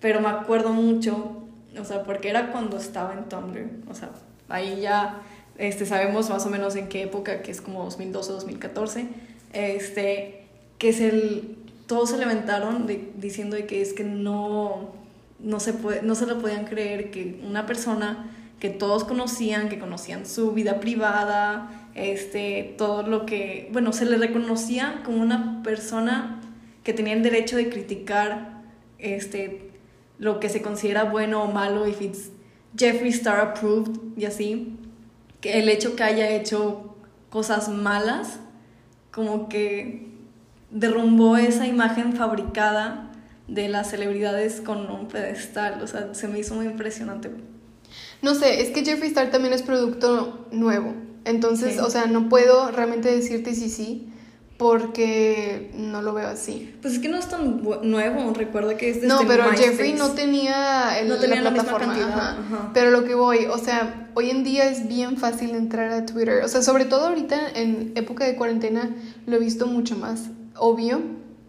[0.01, 1.43] pero me acuerdo mucho
[1.79, 4.09] o sea porque era cuando estaba en Tumblr o sea
[4.49, 5.21] ahí ya
[5.57, 9.07] este sabemos más o menos en qué época que es como 2012 2014
[9.53, 10.43] este
[10.77, 14.91] que es el todos se levantaron diciendo de que es que no,
[15.39, 19.79] no, se puede, no se lo podían creer que una persona que todos conocían, que
[19.79, 26.41] conocían su vida privada, este, todo lo que, bueno, se le reconocía como una persona
[26.83, 28.63] que tenía el derecho de criticar
[28.97, 29.71] este,
[30.17, 32.31] lo que se considera bueno o malo, if it's
[32.75, 34.77] Jeffree Star approved y así,
[35.41, 36.95] que el hecho que haya hecho
[37.29, 38.39] cosas malas,
[39.11, 40.07] como que
[40.71, 43.11] derrumbó esa imagen fabricada
[43.47, 45.81] de las celebridades con un pedestal.
[45.81, 47.31] O sea, se me hizo muy impresionante.
[48.21, 50.93] No sé, es que Jeffree Star también es producto nuevo.
[51.25, 54.09] Entonces, o sea, no puedo realmente decirte si sí,
[54.57, 56.73] porque no lo veo así.
[56.81, 60.11] Pues es que no es tan nuevo, recuerda que es de No, pero Jeffrey no
[60.11, 62.71] tenía, el, no tenía la, plataforma.
[62.73, 66.43] Pero lo que voy, o sea, hoy en día es bien fácil entrar a Twitter.
[66.43, 71.01] O sea, sobre todo ahorita en época de cuarentena lo he visto mucho más obvio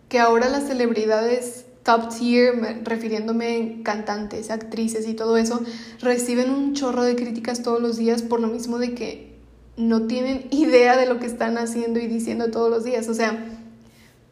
[0.08, 5.62] que ahora las celebridades top tier, refiriéndome cantantes, actrices y todo eso,
[6.02, 9.38] reciben un chorro de críticas todos los días por lo mismo de que
[9.78, 13.08] no tienen idea de lo que están haciendo y diciendo todos los días.
[13.08, 13.42] O sea,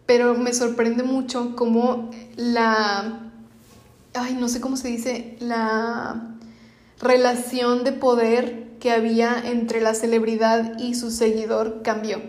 [0.04, 3.32] pero me sorprende mucho cómo la,
[4.12, 6.36] ay, no sé cómo se dice, la
[7.00, 12.20] relación de poder que había entre la celebridad y su seguidor cambió.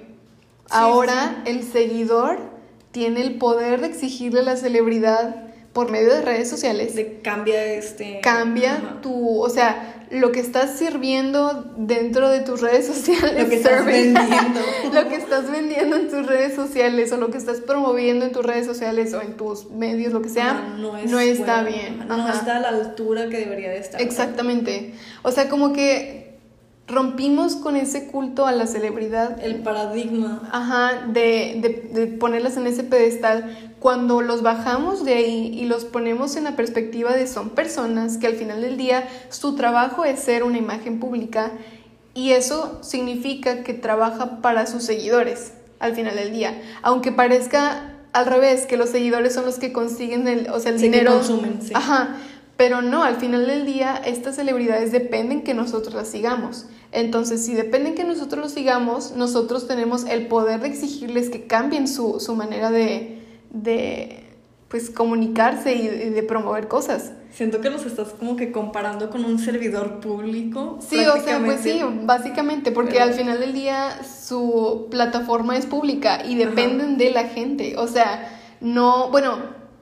[0.69, 2.56] Ahora el seguidor
[2.97, 5.35] tiene el poder de exigirle a la celebridad
[5.71, 6.95] por medio de redes sociales.
[6.95, 8.21] De cambia este.
[8.21, 9.39] Cambia tu.
[9.39, 13.43] O sea, lo que estás sirviendo dentro de tus redes sociales.
[13.43, 14.61] Lo que estás vendiendo.
[14.93, 18.43] lo que estás vendiendo en tus redes sociales o lo que estás promoviendo en tus
[18.43, 22.03] redes sociales o en tus medios, lo que sea, no, está bien.
[22.07, 24.01] No está a la altura que debería de estar.
[24.01, 24.95] Exactamente.
[25.21, 26.26] O sea, como que
[26.87, 29.43] rompimos con ese culto a la celebridad.
[29.43, 30.47] El paradigma.
[30.51, 33.73] Ajá, de, de, ponerlas en ese pedestal.
[33.79, 38.27] Cuando los bajamos de ahí y los ponemos en la perspectiva de son personas que
[38.27, 41.51] al final del día su trabajo es ser una imagen pública
[42.13, 46.59] y eso significa que trabaja para sus seguidores al final del día.
[46.81, 50.81] Aunque parezca al revés, que los seguidores son los que consiguen el, o sea, el
[50.81, 51.11] dinero.
[51.11, 51.71] Que consumen, sí.
[51.75, 52.15] Ajá.
[52.57, 56.65] Pero no, al final del día estas celebridades dependen que nosotros las sigamos.
[56.91, 61.87] Entonces, si dependen que nosotros los sigamos, nosotros tenemos el poder de exigirles que cambien
[61.87, 64.23] su, manera de, de
[64.69, 67.11] pues, comunicarse y de, promover cosas.
[67.31, 70.79] Siento que los estás como que comparando con un servidor público.
[70.87, 76.25] Sí, o sea, pues sí, básicamente, porque al final del día su plataforma es pública
[76.25, 77.75] y dependen de la gente.
[77.77, 79.37] O sea, no, bueno,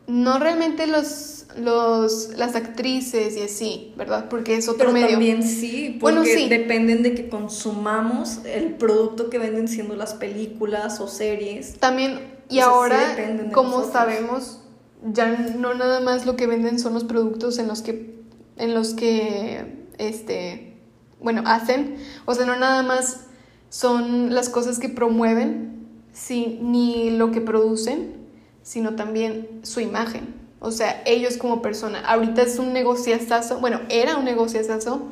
[0.08, 4.28] no realmente los, los, las actrices y así, ¿verdad?
[4.30, 5.10] Porque es otro Pero medio.
[5.12, 6.48] también sí, porque Bueno, sí.
[6.50, 11.78] dependen de que consumamos el producto que venden siendo las películas o series.
[11.80, 13.94] También, y sí ahora, de como nosotros.
[13.94, 14.60] sabemos,
[15.12, 18.20] ya no nada más lo que venden son los productos en los que,
[18.58, 20.78] en los que, este,
[21.20, 21.96] bueno, hacen.
[22.26, 23.22] O sea, no nada más
[23.70, 28.25] son las cosas que promueven, sí, ni lo que producen,
[28.66, 30.34] sino también su imagen.
[30.60, 32.00] O sea, ellos como persona.
[32.00, 35.04] Ahorita es un negociazazo, bueno, era un negociazazo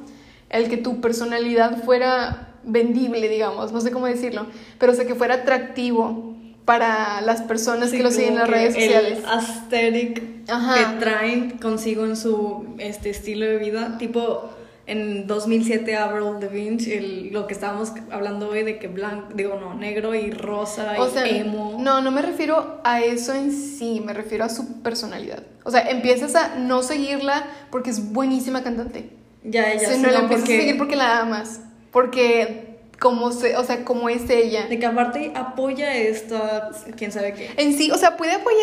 [0.50, 4.48] el que tu personalidad fuera vendible, digamos, no sé cómo decirlo,
[4.80, 6.36] pero o sea, que fuera atractivo
[6.66, 9.20] para las personas Sí, que lo siguen en las redes sociales.
[9.20, 10.76] El aesthetic Ajá.
[10.76, 14.50] que traen consigo en su este estilo de vida, tipo
[14.86, 19.74] en 2007 Avril Lavigne, el, lo que estábamos hablando hoy de que blanco, digo no,
[19.74, 21.78] negro y rosa O y sea, emo.
[21.80, 25.44] no, no me refiero a eso en sí, me refiero a su personalidad.
[25.64, 29.10] O sea, empiezas a no seguirla porque es buenísima cantante.
[29.44, 31.62] Ya, ya, Si sí, no la empiezas porque, a seguir porque la amas.
[31.92, 34.68] Porque como se, o sea, como es ella.
[34.68, 37.52] de que aparte apoya esta, quién sabe qué.
[37.58, 38.60] En sí, o sea, puede apoyar,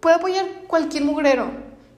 [0.00, 1.50] puede apoyar cualquier mugrero,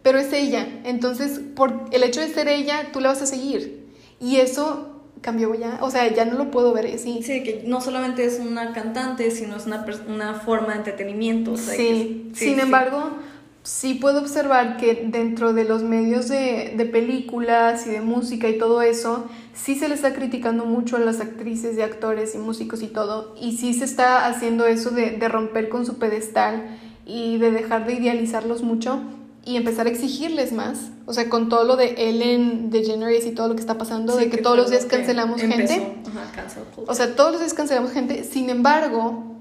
[0.06, 0.68] pero es ella.
[0.84, 3.88] Entonces, por el hecho de ser ella, tú la vas a seguir.
[4.20, 7.24] Y eso cambió ya, o sea, ya no lo puedo ver así.
[7.24, 11.54] Sí, que no solamente es una cantante, sino es una, una forma de entretenimiento.
[11.54, 12.60] o sea, Sí, sí, sin sí.
[12.60, 13.16] embargo,
[13.64, 18.58] sí puedo observar que dentro de los medios de, de películas y de música y
[18.58, 22.80] todo eso, sí se le está criticando mucho a las actrices y actores y músicos
[22.82, 27.38] y todo, y sí se está haciendo eso de, de romper con su pedestal y
[27.38, 29.00] de dejar de idealizarlos mucho
[29.46, 33.46] y empezar a exigirles más, o sea, con todo lo de Ellen DeGeneres y todo
[33.46, 35.94] lo que está pasando, Sí, de que, que todos los lo días cancelamos gente.
[36.04, 36.48] Ajá.
[36.84, 38.24] O sea, todos los días cancelamos gente.
[38.24, 39.36] Sin embargo,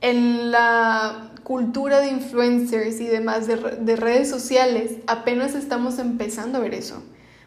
[0.00, 6.60] en la cultura de influencers y demás de, de redes sociales, apenas estamos empezando a
[6.60, 7.00] ver eso.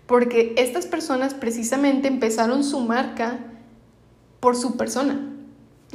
[0.08, 3.38] Porque estas personas precisamente empezaron su marca
[4.40, 5.30] por su persona.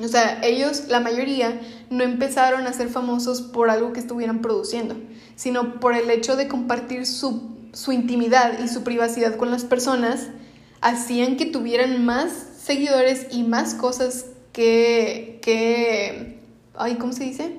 [0.02, 1.60] O sea, ellos, la mayoría,
[1.94, 4.96] no empezaron a ser famosos por algo que estuvieran produciendo,
[5.36, 10.28] sino por el hecho de compartir su, su intimidad y su privacidad con las personas,
[10.80, 12.30] hacían que tuvieran más
[12.62, 16.40] seguidores y más cosas que, que
[16.76, 17.56] ay, ¿cómo se dice?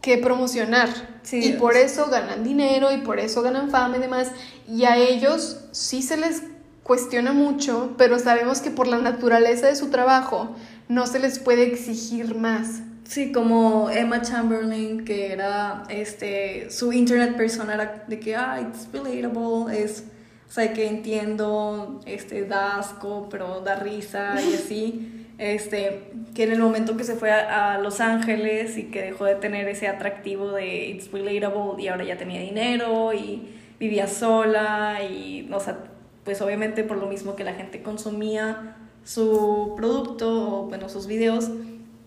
[0.00, 0.88] Que promocionar.
[1.22, 4.32] Sí, y por es- eso ganan dinero y por eso ganan fama y demás.
[4.68, 6.42] Y a ellos sí se les
[6.82, 10.54] cuestiona mucho, pero sabemos que por la naturaleza de su trabajo
[10.88, 12.80] no se les puede exigir más.
[13.12, 18.88] Sí, como Emma Chamberlain, que era, este, su internet persona era de que, ah, it's
[18.90, 20.04] relatable, es,
[20.48, 25.26] o sea, que entiendo, este, da asco, pero da risa y así.
[25.36, 29.26] Este, que en el momento que se fue a, a Los Ángeles y que dejó
[29.26, 33.46] de tener ese atractivo de it's relatable y ahora ya tenía dinero y
[33.78, 35.80] vivía sola y, o sea,
[36.24, 41.50] pues obviamente por lo mismo que la gente consumía su producto o, bueno, sus videos,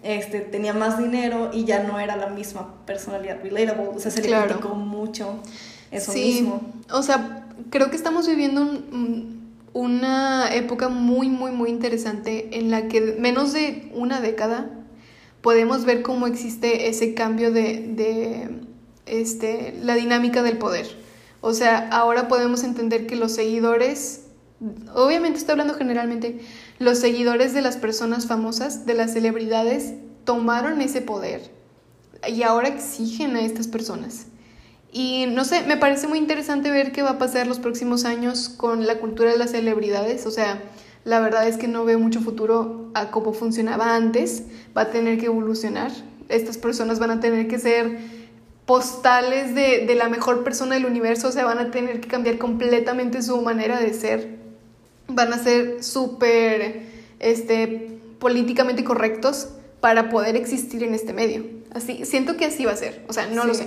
[0.06, 3.88] este, tenía más dinero y ya no era la misma personalidad relatable.
[3.96, 5.40] O sea, se le criticó mucho
[5.92, 6.62] eso sí, mismo.
[6.92, 9.36] o sea, creo que estamos viviendo un- un-
[9.74, 14.70] una época muy, muy, muy interesante en la que menos de una década
[15.42, 18.50] podemos ver cómo existe ese cambio de, de
[19.08, 20.88] este, la dinámica del poder.
[21.42, 24.22] O sea, ahora podemos entender que los seguidores,
[24.96, 26.40] obviamente estoy hablando generalmente,
[26.80, 29.94] los seguidores de las personas famosas, de las celebridades,
[30.26, 31.42] tomaron ese poder
[32.28, 34.28] y ahora exigen a estas personas.
[34.92, 38.50] Y no sé, me parece muy interesante ver qué va a pasar los próximos años
[38.50, 40.26] con la cultura de las celebridades.
[40.26, 40.62] O sea,
[41.04, 44.44] la verdad es que no veo mucho futuro a cómo funcionaba antes.
[44.76, 45.92] Va a tener que evolucionar.
[46.30, 47.98] Estas personas van a tener que ser
[48.66, 51.28] postales de, de la mejor persona del universo.
[51.28, 54.45] O sea, van a tener que cambiar completamente su manera de ser.
[55.08, 56.84] Van a ser súper
[57.20, 61.46] este, políticamente correctos para poder existir en este medio.
[61.72, 63.04] Así, siento que así va a ser.
[63.08, 63.66] O sea, no lo sé.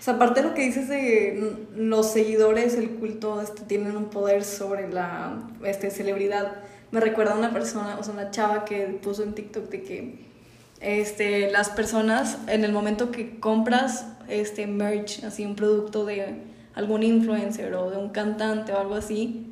[0.00, 4.06] O sea, aparte de lo que dices de los seguidores, el culto, este, tienen un
[4.06, 6.56] poder sobre la este, celebridad.
[6.90, 10.30] Me recuerda a una persona, o sea, una chava que puso en TikTok de que
[10.80, 16.34] este, las personas, en el momento que compras este merch, así un producto de
[16.74, 19.49] algún influencer o de un cantante o algo así,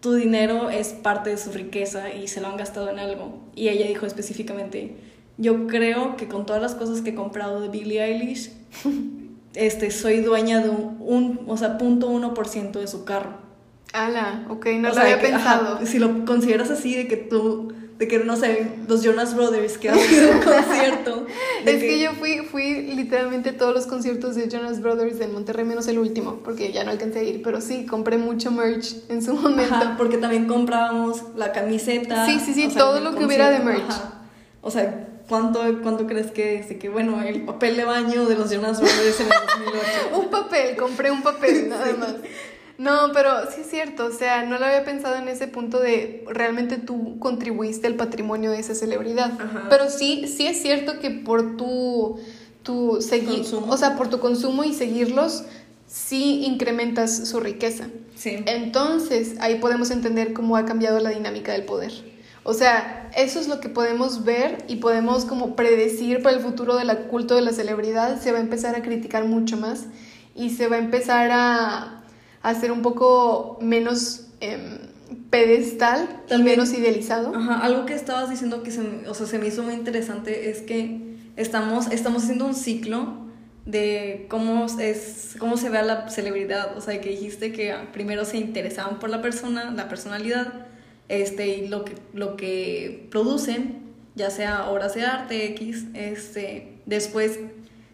[0.00, 3.38] tu dinero es parte de su riqueza y se lo han gastado en algo.
[3.54, 4.96] Y ella dijo específicamente,
[5.36, 8.52] yo creo que con todas las cosas que he comprado de Billie Eilish,
[9.54, 13.48] este, soy dueña de un, un o sea, punto uno por ciento de su carro.
[13.92, 15.86] Ala, ok, no O lo sea, había que, ajá, pensado.
[15.86, 19.88] si lo consideras así, de que tu, de que no sé, los Jonas Brothers que
[19.88, 19.98] a un
[20.44, 21.26] concierto.
[21.64, 25.88] Es que yo fui, fui literalmente todos los conciertos de Jonas Brothers en Monterrey, menos
[25.88, 29.34] el último, porque ya no alcancé a ir, pero sí, compré mucho merch en su
[29.34, 29.74] momento.
[29.74, 32.24] Ajá, porque también comprábamos la camiseta.
[32.26, 33.82] Sí, sí, sí, o sea, todo lo que hubiera de merch.
[33.88, 34.14] ajá.
[34.60, 36.66] O sea, ¿cuánto, ¿cuánto crees que es?
[36.66, 39.32] Que, bueno, el papel de baño de los Jonas Brothers en el
[40.12, 40.18] 2008.
[40.20, 42.14] Un papel, compré un papel, nada más.
[42.78, 46.24] No, pero sí es cierto, o sea, no lo había pensado en ese punto de
[46.28, 49.32] realmente tú contribuiste al patrimonio de esa celebridad.
[49.32, 49.66] Ajá.
[49.68, 52.20] Pero sí, sí es cierto que por tu,
[52.62, 55.42] tu seguir, o sea, por tu consumo y seguirlos,
[55.88, 57.88] sí incrementas su riqueza.
[58.14, 58.44] Sí.
[58.46, 61.92] Entonces, ahí podemos entender cómo ha cambiado la dinámica del poder.
[62.44, 66.76] O sea, eso es lo que podemos ver y podemos como predecir para el futuro
[66.76, 68.20] del culto de la celebridad.
[68.20, 69.86] Se va a empezar a criticar mucho más
[70.34, 71.97] y se va a empezar a,
[72.42, 74.78] a hacer un poco menos em,
[75.30, 77.34] pedestal y También- menos idealizado.
[77.34, 80.50] Ajá, algo que estabas diciendo que se, me- o sea, se me hizo muy interesante
[80.50, 81.00] es que
[81.36, 83.26] estamos, estamos haciendo un ciclo
[83.66, 86.76] de cómo, es, cómo se ve a la celebridad.
[86.76, 90.66] O sea, que dijiste que primero se interesaban por la persona, la personalidad,
[91.08, 93.80] este, y lo que, lo que producen,
[94.14, 97.38] ya sea obras de arte X, este, después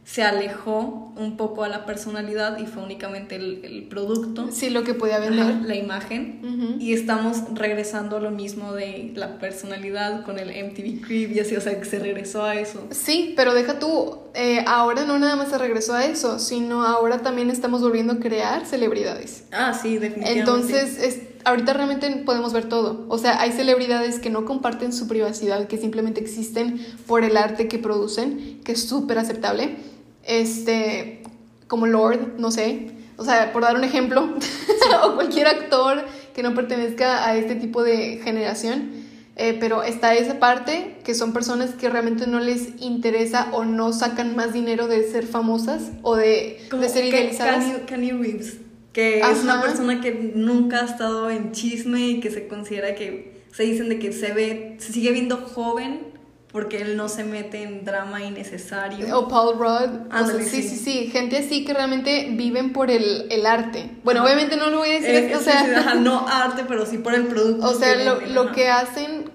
[0.05, 4.49] se alejó un poco a la personalidad y fue únicamente el, el producto.
[4.53, 5.67] Sí, lo que podía Ajá, vender.
[5.67, 11.33] la imagen y estamos regresando a lo mismo de la personalidad con el MTV Crib
[11.33, 12.87] y así, o sea, que se regresó a eso.
[12.91, 17.21] Sí, pero deja tú, eh, ahora no nada más se regresó a eso, sino ahora
[17.23, 19.45] también estamos volviendo a crear celebridades.
[19.53, 20.41] Ah, sí, definitivamente.
[20.41, 23.07] Entonces, es, ahorita realmente podemos ver todo.
[23.09, 27.69] O sea, hay celebridades que no comparten su privacidad, que simplemente existen por el arte
[27.69, 29.94] que producen, que es súper aceptable.
[30.27, 31.23] Este,
[31.69, 32.91] como Lord, no sé.
[33.17, 34.35] O sea, por dar un ejemplo,
[35.05, 36.05] o cualquier actor
[36.35, 39.05] que no pertenezca a este tipo de generación.
[39.37, 43.93] Eh, pero está esa parte que son personas que realmente no les interesa o no
[43.93, 47.65] sacan más dinero de ser famosas o de, de ser idealizadas.
[47.89, 48.59] Kanye, Reeves,
[48.93, 49.41] que es Ajá.
[49.43, 53.89] una persona que nunca ha estado en chisme y que se considera que se dicen
[53.89, 56.14] de que se ve, se sigue viendo joven
[56.55, 59.19] porque él no se mete en drama innecesario.
[59.19, 60.07] O Paul Rudd.
[60.07, 60.77] O sea, Ándale, sí, sí.
[60.77, 61.09] sí.
[61.11, 63.91] Gente así que realmente viven por el, el arte.
[64.05, 66.87] Bueno, obviamente no lo voy a decir, Eh, o sea, sí, ajá, no arte, pero
[66.87, 67.67] sí por el producto.
[67.67, 69.33] o sea que lo, venden, lo que hacen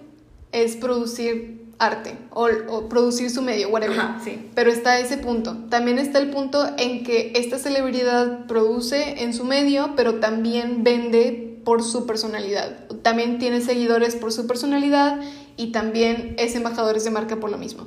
[0.54, 4.00] es producir arte o, o producir su medio, whatever.
[4.00, 4.50] Ajá, sí.
[4.56, 5.58] Pero está ese punto.
[5.70, 11.60] También está el punto en que esta celebridad produce en su medio, pero también vende
[11.66, 12.88] por su personalidad.
[13.02, 15.20] También tiene seguidores por su personalidad
[15.62, 17.86] y también es embajadores de marca por lo mismo.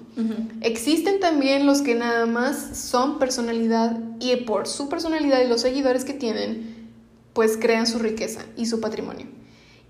[0.60, 6.04] Existen también los que nada más son personalidad y por su personalidad y los seguidores
[6.04, 6.90] que tienen,
[7.32, 9.26] pues crean su riqueza y su patrimonio.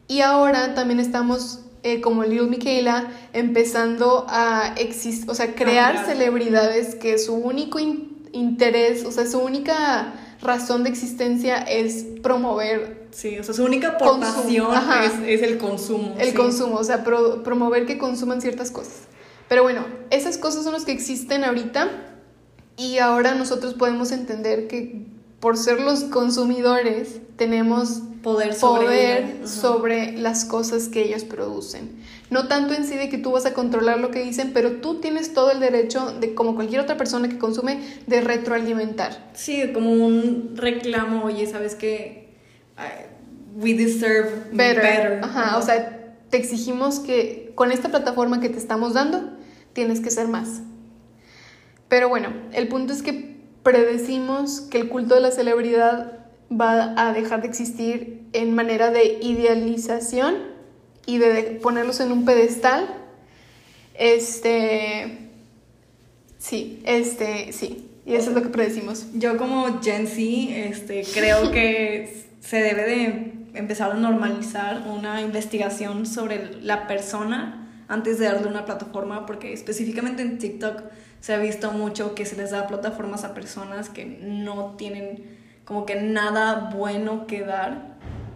[0.06, 6.94] Y ahora también estamos, eh, como Lil Michaela, empezando a exist o sea, crear celebridades
[6.94, 13.38] que su único in- interés, o sea, su única razón de existencia es promover Sí,
[13.38, 14.68] o sea, su única aportación
[15.04, 16.16] es, es el consumo.
[16.18, 16.34] el sí.
[16.34, 18.94] consumo, o sea, pro- promover que consuman ciertas cosas.
[19.48, 21.88] Pero bueno, esas cosas son las que existen ahorita
[22.76, 25.04] y ahora nosotros podemos entender que
[25.40, 31.90] por ser los consumidores tenemos Poder sobre poder sobre las cosas que ellos producen.
[32.30, 35.00] No tanto en sí de que tú vas a controlar lo que dicen, pero tú
[35.00, 39.30] tienes todo el derecho de, como cualquier otra persona que consume, de retroalimentar.
[39.34, 42.21] Sí, como un reclamo, oye, ¿sabes qué?
[43.54, 44.82] We deserve better.
[44.82, 45.20] better.
[45.22, 49.36] Ajá, o sea, te exigimos que con esta plataforma que te estamos dando,
[49.74, 50.62] tienes que ser más.
[51.88, 56.20] Pero bueno, el punto es que predecimos que el culto de la celebridad
[56.50, 60.36] va a dejar de existir en manera de idealización
[61.06, 62.88] y de ponerlos en un pedestal.
[63.94, 65.28] Este.
[66.38, 67.88] Sí, este, sí.
[68.04, 69.06] Y eso es lo que predecimos.
[69.14, 76.06] Yo como Gen Z, este, creo que se debe de empezar a normalizar una investigación
[76.06, 80.82] sobre la persona antes de darle una plataforma, porque específicamente en TikTok
[81.20, 85.86] se ha visto mucho que se les da plataformas a personas que no tienen como
[85.86, 87.92] que nada bueno que dar.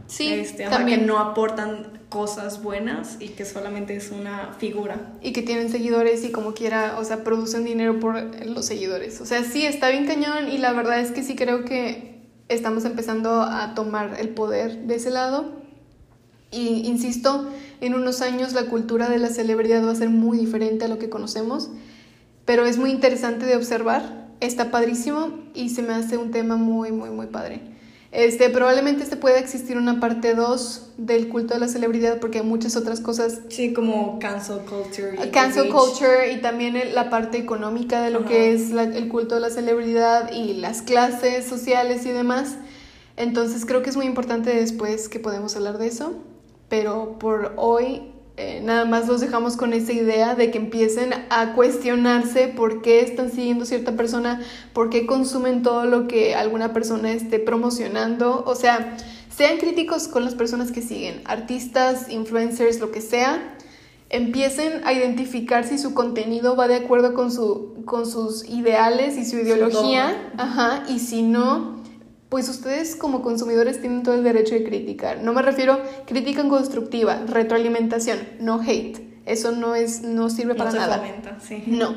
[0.06, 1.00] Sí, este, también.
[1.00, 5.14] que no aportan cosas buenas y que solamente es una figura.
[5.20, 9.20] y que tienen seguidores y como quiera, o sea, producen dinero por los seguidores.
[9.20, 12.15] O sea, sí, está bien cañón y la verdad es que sí creo que
[12.48, 15.52] estamos empezando a tomar el poder de ese lado.
[16.50, 17.48] Y insisto,
[17.80, 20.98] en unos años la cultura de la celebridad va a ser muy diferente a lo
[20.98, 21.70] que conocemos,
[22.44, 26.92] pero es muy interesante de observar, está padrísimo y se me hace un tema muy,
[26.92, 27.75] muy, muy padre.
[28.16, 32.46] Este, probablemente este pueda existir una parte 2 del culto de la celebridad porque hay
[32.46, 33.40] muchas otras cosas.
[33.50, 35.22] Sí, como cancel culture.
[35.22, 39.42] Y cancel culture y también la parte económica de lo que es el culto de
[39.42, 42.56] la celebridad y las clases sociales y demás.
[43.18, 46.14] Entonces creo que es muy importante después que podemos hablar de eso.
[46.70, 51.54] Pero por hoy eh, nada más los dejamos con esa idea de que empiecen a
[51.54, 54.42] cuestionarse por qué están siguiendo cierta persona,
[54.74, 58.44] por qué consumen todo lo que alguna persona esté promocionando.
[58.46, 58.94] O sea,
[59.34, 63.56] sean críticos con las personas que siguen, artistas, influencers, lo que sea.
[64.10, 69.24] Empiecen a identificar si su contenido va de acuerdo con, su, con sus ideales y
[69.24, 70.30] su ideología.
[70.36, 71.82] Ajá, y si no,
[72.28, 75.22] pues ustedes como consumidores tienen todo el derecho de criticar.
[75.22, 78.98] No me refiero crítica constructiva, retroalimentación, no hate.
[79.26, 81.02] Eso no es no sirve para nada.
[81.40, 81.64] sí.
[81.66, 81.94] No.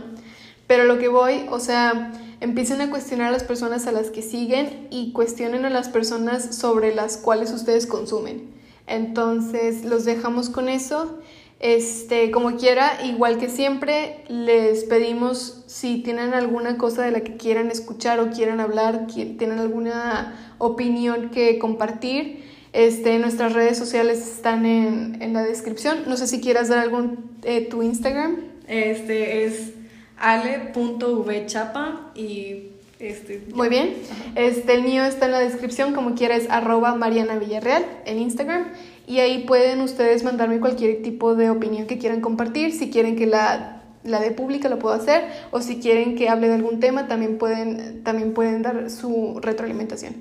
[0.67, 2.11] Pero lo que voy, o sea,
[2.41, 6.55] empiecen a cuestionar a las personas a las que siguen y cuestionen a las personas
[6.55, 8.51] sobre las cuales ustedes consumen.
[8.86, 11.19] Entonces, los dejamos con eso.
[11.60, 17.36] Este, como quiera, igual que siempre, les pedimos si tienen alguna cosa de la que
[17.36, 24.66] quieran escuchar o quieran hablar, tienen alguna opinión que compartir, este, nuestras redes sociales están
[24.66, 26.03] en, en la descripción.
[26.07, 28.38] No sé si quieras dar algún eh, tu Instagram.
[28.68, 29.74] Este es
[30.18, 32.68] ale.vchapa y
[32.99, 33.95] este, Muy bien.
[34.36, 38.68] Este, el mío está en la descripción, como quiera es arroba Mariana Villarreal en Instagram
[39.10, 42.72] y ahí pueden ustedes mandarme cualquier tipo de opinión que quieran compartir.
[42.72, 46.47] Si quieren que la, la de pública lo puedo hacer o si quieren que hable
[46.47, 50.14] de algún tema también pueden, también pueden dar su retroalimentación.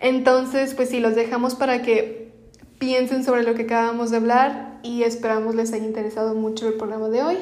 [0.00, 2.32] Entonces, pues sí, los dejamos para que
[2.80, 7.08] piensen sobre lo que acabamos de hablar y esperamos les haya interesado mucho el programa
[7.08, 7.36] de hoy.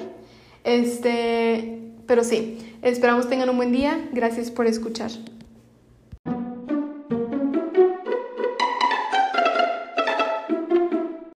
[0.64, 4.06] Este, pero sí, esperamos tengan un buen día.
[4.12, 5.12] Gracias por escuchar.